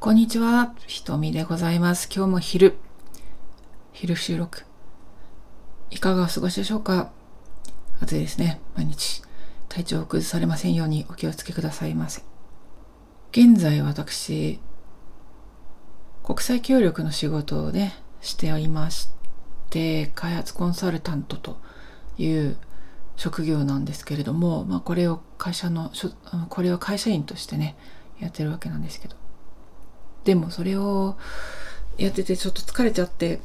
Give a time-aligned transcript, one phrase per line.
[0.00, 2.08] こんにちは、ひとみでございます。
[2.14, 2.76] 今日も昼、
[3.92, 4.62] 昼収録。
[5.90, 7.10] いかがお過ごしでしょうか？
[8.00, 9.22] 暑いですね、毎日。
[9.68, 12.22] 体調を崩されませんようにお気をつけくださいませ。
[13.32, 14.60] 現在私、
[16.22, 19.08] 国際協力の仕事をね、しておりまし
[19.68, 21.58] て、開発コンサルタントと
[22.18, 22.56] いう
[23.16, 25.90] 職業なんですけれども、まあ、これを会社の、
[26.50, 27.76] これを会社員としてね、
[28.20, 29.17] やってるわけなんですけど。
[30.28, 31.16] でもそれを
[31.96, 33.40] やっててちょっと疲れちゃって、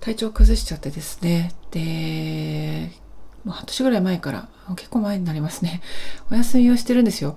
[0.00, 1.52] 体調崩しちゃってですね。
[1.70, 2.90] で、
[3.44, 5.82] もう半年ぐらい前から、結構前になりますね。
[6.32, 7.36] お休みをしてるんですよ。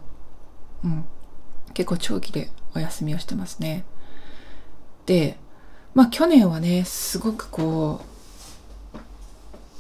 [0.86, 1.04] うん。
[1.74, 3.84] 結構長期でお休みをしてますね。
[5.06, 5.38] で、
[5.94, 8.06] まあ去年はね、すごくこ
[8.94, 8.98] う、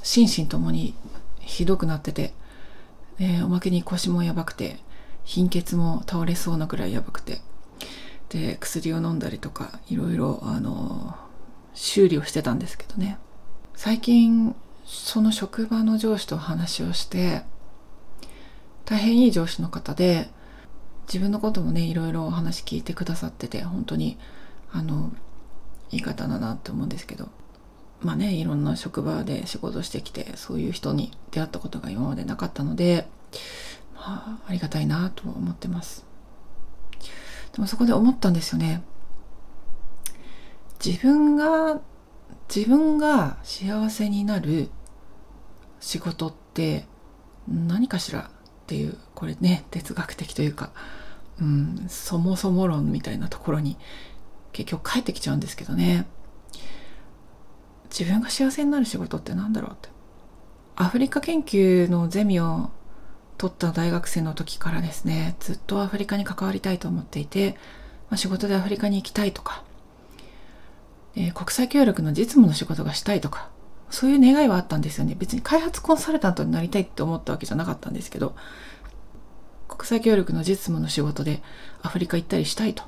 [0.03, 0.95] 心身ともに
[1.39, 2.33] ひどくなってて、
[3.45, 4.79] おまけに腰もやばくて、
[5.23, 7.39] 貧血も倒れそうなぐらいやばくて、
[8.31, 11.17] で、薬を飲んだりとか、いろいろ、あの、
[11.73, 13.17] 修理をしてたんですけどね。
[13.75, 17.43] 最近、その職場の上司と話をして、
[18.85, 20.29] 大変いい上司の方で、
[21.07, 24.17] 自分のこともね、いろいろお話聞いてくださってて、本当に、
[24.71, 25.11] あの、
[25.91, 27.27] いい方だなって思うんですけど、
[27.99, 33.09] まあね、いろんな職場で仕事してきて、そういう人に出会ったことが今までなかったので、
[33.93, 36.10] まあ、ありがたいなと思ってます。
[37.53, 38.83] でもそこで思ったんですよね。
[40.83, 41.81] 自分が、
[42.53, 44.69] 自分が幸せになる
[45.79, 46.85] 仕事って
[47.47, 50.71] 何かしらっていう、これね、哲学的というか、
[51.39, 53.77] うん、そもそも論みたいなところに
[54.53, 56.07] 結局帰ってきちゃうんですけどね。
[57.89, 59.89] 自分が幸せになる仕事って何だろうって。
[60.75, 62.71] アフリカ研究のゼミを
[63.41, 67.53] 取った大学生の時からですね、ずっとアフリカに関わりたいと思っていて、
[68.11, 69.63] まあ、仕事でアフリカに行きたいとか、
[71.15, 73.49] えー国際協力の実務の仕事がしたいとか、
[73.89, 75.15] そういう願いはあったんですよね。
[75.17, 78.35] 別に開発コンサルタントになりたいって思ったわけじゃなかったんですけど、
[79.67, 81.41] 国際協力の実務の仕事で
[81.81, 82.83] アフリカ行ったりしたいと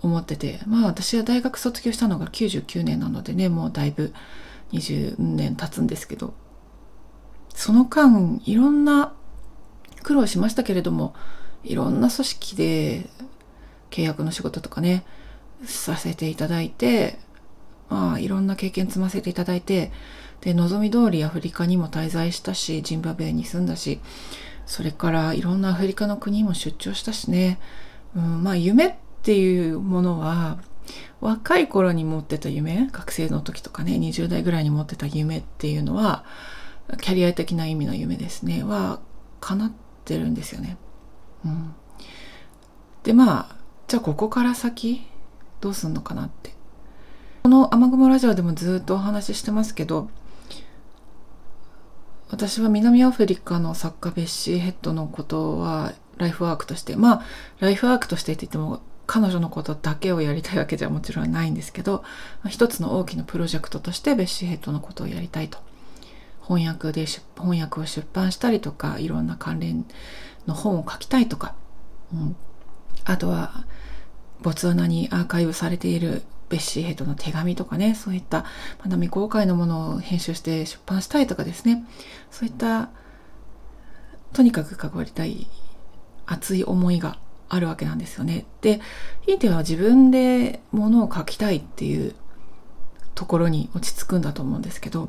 [0.00, 4.14] 思ってて、まあ私は大学卒業したのが99年なのでね、もうだいぶ
[4.72, 6.32] 20年経つんですけど、
[7.56, 9.14] その間いろんな
[10.02, 11.14] 苦労しましたけれども、
[11.64, 13.10] いろんな組織で
[13.90, 15.04] 契約の仕事とかね、
[15.64, 17.18] させていただいて、
[17.88, 19.90] まあいろんな経験積ませていただいて、
[20.42, 24.00] で、望み通りアフリカにも滞在したし、ジンバブエに住んだし、
[24.66, 27.58] それからいろんなアフリカの国も出張したしね、
[28.14, 30.58] うん、まあ夢っていうものは、
[31.22, 36.26] 若い頃に持ってた夢、学生の時とかね、20代ぐらいに持ってた夢っていうのは、
[37.00, 39.00] キャリア的な意味の夢ですね、は、
[39.40, 39.72] 叶っ
[40.04, 40.76] てるんですよね。
[41.44, 41.74] うん。
[43.02, 43.56] で、まあ、
[43.88, 45.06] じゃあここから先、
[45.60, 46.54] どうすんのかなって。
[47.42, 50.08] この雨雲ラジオでもずっとお話ししてますけど、
[52.28, 57.22] 私は南アフリカの作家ベッシー・ヘッドのことはライフワークとして、まあ、
[57.60, 62.02] ライフワークとしてって言っても、彼女のことだけをやりたいわけじゃもちろんないんですけど、
[62.48, 65.58] 一つの大きなプロジェクトとしてベッシー・ヘッドのことをやりたいと。
[66.46, 69.84] 翻訳で出翻訳を出版したりとか、いろんな関連
[70.46, 71.54] の本を書きたいとか、
[72.12, 72.36] うん、
[73.04, 73.64] あとは、
[74.42, 78.44] ボツワナにアーカイブされているベッシーヘッドの手紙とかね、そういった
[78.78, 81.84] まだ未公開のものを編集して出版したいとかですね、
[82.30, 82.90] そういった、
[84.32, 85.48] とにかく関わりたい
[86.26, 87.18] 熱い思いが
[87.48, 88.46] あるわけなんですよね。
[88.60, 88.80] で、
[89.22, 92.14] ひいては自分でものを書きたいっていう
[93.16, 95.08] ところに落ち着くんだと思うんですけど、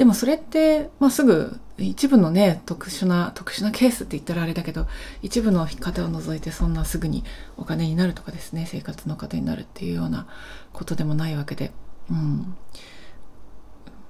[0.00, 4.86] でもそれって、まあ、すぐ一部のね、特殊な、特殊なケースって言ったらあれだけど、
[5.20, 7.22] 一部の方を除いてそんなすぐに
[7.58, 10.26] お金になるとかですね、生活の糧になるっていうような
[10.72, 11.72] ことでもないわけで、
[12.10, 12.56] うん。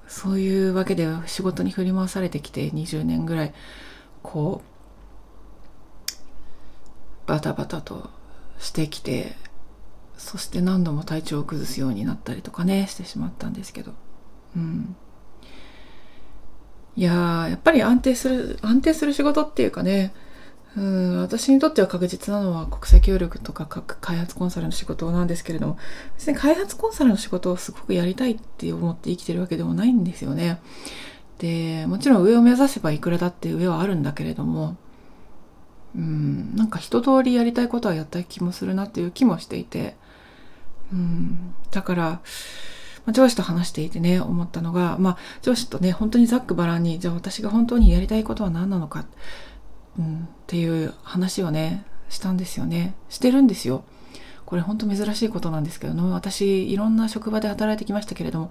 [0.07, 3.55] そういうわけで仕事に振り回されてきて20年ぐらい、
[4.23, 4.63] こ
[6.07, 6.09] う、
[7.27, 8.11] バタバタと
[8.61, 9.35] してきて、
[10.17, 13.95] そして何度も体調を崩すようになったりとかね、してしまったんですけど、
[14.55, 14.95] うん。
[17.01, 20.13] いやー、やっぱり安定する、安定する仕事っていうかね、
[20.77, 25.79] うん、私にとっては確実なのは国際協力とか各開発コンサルの仕事なんですけれども、
[26.17, 30.61] 別に開発コンサルの仕事をすごくやりたいって思って生きてるわけでもないんですよね。
[31.39, 34.77] で、もちろん上を目指せばいくらだって上はあるんだけれども、
[35.97, 39.97] うん、なんか一通りやりたいことはやった気もするなっていう気もしていて、
[40.93, 42.21] うん、だから、
[43.07, 49.05] まあ上司と話していてね、思ったのが、まあ、上司とね、本当にざっくばらんに、じゃあ私が本当にやりたいことは何なのか、
[49.99, 52.95] うん、っていう話をね、したんですよね。
[53.09, 53.85] してるんですよ。
[54.51, 58.51] これ本当珍しいことなんですけども私いろんな職場で働いてきましたけれども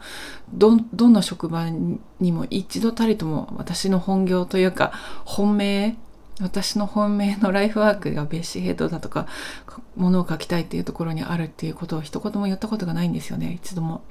[0.54, 2.00] どどんな職場に
[2.32, 4.94] も一度たりとも私の本業というか
[5.26, 5.98] 本命
[6.40, 9.28] 私の本命のライフワークが別紙ヘッドだとか
[9.98, 13.60] ものを書きたいっていうところにあるっていうことを一言も言ったことがないんですよね。
[13.62, 14.02] 一度も。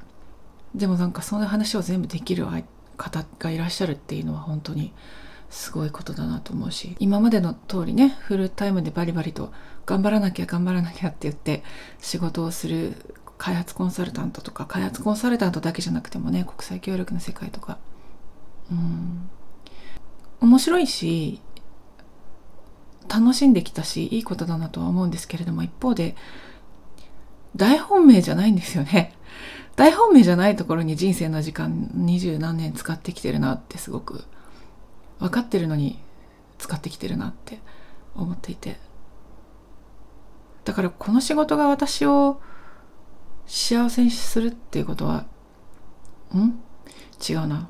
[0.74, 2.46] でもなんかその話を全部できる
[2.96, 4.92] 方がいらっしゃるっていうのは本当に
[5.50, 9.52] すごいことだなと思うし今までの通りねフルタイムでバリバリと
[9.86, 11.62] 頑張らなきゃ頑張らなきゃって言って
[12.00, 12.94] 仕事をする
[13.38, 17.78] 開発コンサルタントとか開発コンサルタントだけじゃなくてもね国際協力の世界とか。
[18.70, 19.30] うん。
[20.40, 21.40] 面白いし
[23.08, 26.14] 楽しんできたしいいことだなとは思うんですけれども一方で
[27.56, 29.17] 大本命じゃないんですよね。
[29.78, 34.24] 大本命じゃないところに人生の時間二十何年使ってきてるなってすごく
[35.20, 36.00] 分かってるのに
[36.58, 37.60] 使ってきてるなって
[38.16, 38.76] 思っていて。
[40.64, 42.40] だからこの仕事が私を
[43.46, 45.26] 幸せにするっていうことは
[46.34, 46.60] ん？
[47.26, 47.68] 違うな。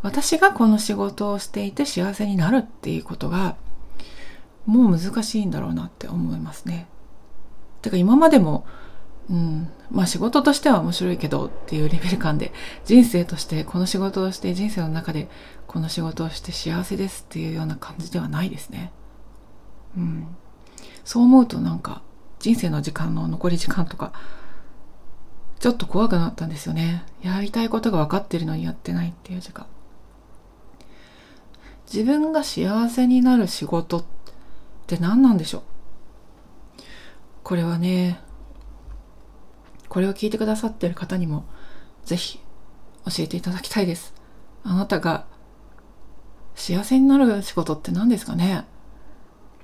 [0.00, 3.56] 私がこの仕事をしていて幸せになるっていうことが
[4.64, 6.88] もう難しいんだろうなって思いますね。
[7.82, 8.64] てか今までも
[9.30, 12.52] うん、まあ仕事としては面白いけどっていうレベル感で
[12.84, 15.28] 人生としてこの仕事をして人生の中で
[15.68, 18.90] この仕事をして幸せですっていうような感じではないですね。
[19.96, 20.26] うん、
[21.04, 22.02] そう思うとなんか
[22.40, 24.12] 人生の時間の残り時間とか
[25.60, 27.04] ちょっと怖くなったんですよね。
[27.22, 29.66] やりたいことが分かってるのにやってないっていう時間。
[31.92, 34.04] 自分が幸せになる仕事っ
[34.88, 35.62] て何なんでしょう？
[37.44, 38.20] これはね
[39.90, 41.44] これを聞いてくださってる方にも
[42.06, 42.40] ぜひ
[43.04, 44.14] 教えていただきたいです。
[44.64, 45.26] あなたが
[46.54, 48.64] 幸せになる仕事って何ですかね？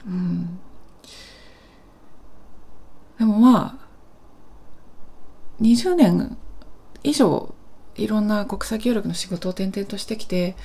[0.07, 0.59] うん。
[3.19, 6.37] でもまあ、20年
[7.03, 7.55] 以上
[7.95, 10.57] いろんな国際協力の仕事を転々としてきて、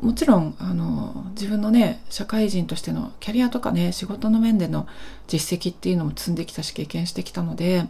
[0.00, 4.86] もちろんあの自分のね社会人としてのキャリアとかね仕事の面での
[5.26, 7.86] 実績っていうのも積んできたし経験してきたので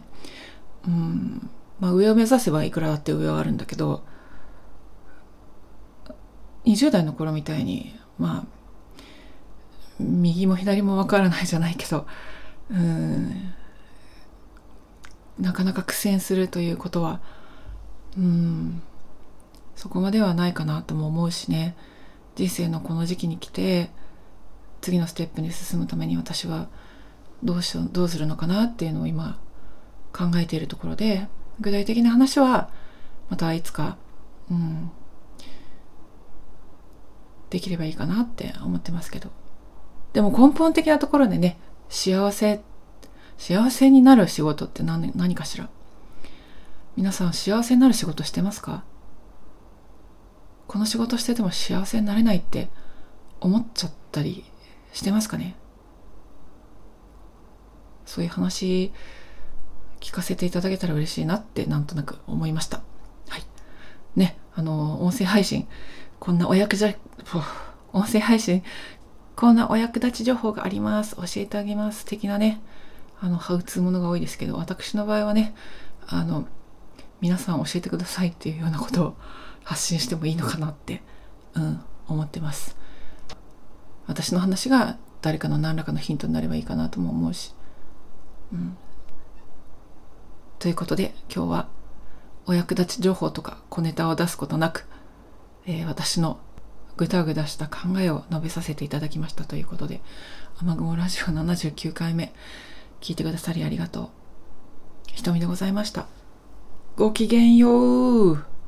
[0.87, 1.49] うん。
[1.79, 4.03] まあ上を目指せばいくらだって上はあるんだけど
[6.65, 8.45] 20代の頃みたいにまあ
[9.99, 12.05] 右も左もわからないじゃないけど
[12.69, 13.53] うん。
[15.39, 17.21] なかなか苦戦するということは
[18.17, 18.81] うん。
[19.75, 21.75] そこまではないかなとも思うしね。
[22.35, 23.89] 人生のこの時期に来て
[24.81, 26.67] 次のステップに進むために私は
[27.43, 29.39] どうしようどうするのかなっていうのを今
[30.13, 31.27] 考えているところで
[31.59, 32.69] 具体的な話は
[33.29, 33.97] またいつか、
[34.49, 34.91] うん、
[37.49, 39.29] できればいいかなって思ってますけど。
[40.13, 41.59] でも根本的なところでね
[41.89, 42.61] 幸せ
[43.37, 45.69] 幸せになる仕事って何何かしら。
[46.97, 48.83] 皆さん幸せになる仕事してますか？
[50.67, 52.69] この仕事してても幸せになれないって
[53.39, 54.43] 思っちゃったり
[54.91, 55.55] してますかね？
[58.05, 58.91] そういう話
[59.99, 62.81] 聞かせていただけたら嬉しいなってなんとなく思いました。
[63.27, 63.43] はい。
[64.15, 65.67] ね、あの、音声配信、
[66.19, 66.93] こんなお役じゃ、
[67.93, 68.63] 音声配信、
[69.35, 71.15] こんなお役立ち情報があります。
[71.15, 72.05] 教えてあげます。
[72.05, 72.61] 的なね、
[73.21, 75.53] あの、ハウツーものが多いですけど、私の場合はね、
[76.07, 76.47] あの、
[77.21, 79.15] 皆さん教えてくださいっていうようなことを
[79.63, 81.01] 発信してもいいのかなって、
[81.53, 82.77] うん、思ってます。
[84.07, 87.53] 私の話が誰かの何らかのヒントになればいいかなとも思うし、
[88.53, 88.77] うん、
[90.59, 91.67] ということで今日は
[92.45, 94.85] お役立ち情報とか小ネタを出すことなく、
[95.65, 96.39] えー、私の
[96.97, 100.01] ぐだぐだした考えを述べさせていただきましたということで
[100.61, 102.33] 雨雲ラジオ79回目
[102.99, 104.09] 聞いてくださりありがとう。
[105.13, 106.07] 瞳でございました。
[106.97, 108.58] ごきげんよう。